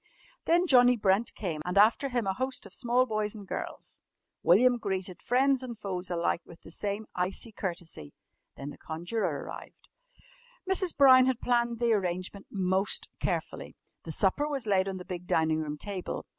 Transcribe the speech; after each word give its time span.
Then 0.45 0.65
Johnnie 0.65 0.97
Brent 0.97 1.35
came 1.35 1.61
and 1.63 1.77
after 1.77 2.09
him 2.09 2.25
a 2.25 2.33
host 2.33 2.65
of 2.65 2.73
small 2.73 3.05
boys 3.05 3.35
and 3.35 3.47
girls. 3.47 4.01
William 4.41 4.77
greeted 4.79 5.21
friends 5.21 5.61
and 5.61 5.77
foes 5.77 6.09
alike 6.09 6.41
with 6.43 6.59
the 6.61 6.71
same 6.71 7.05
icy 7.13 7.51
courtesy. 7.51 8.11
Then 8.57 8.71
the 8.71 8.79
conjurer 8.79 9.43
arrived. 9.43 9.89
Mrs. 10.67 10.97
Brown 10.97 11.27
had 11.27 11.39
planned 11.39 11.77
the 11.77 11.93
arrangement 11.93 12.47
most 12.49 13.09
carefully. 13.19 13.75
The 14.01 14.11
supper 14.11 14.47
was 14.47 14.65
laid 14.65 14.87
on 14.87 14.97
the 14.97 15.05
big 15.05 15.27
dining 15.27 15.59
room 15.59 15.77
table. 15.77 16.25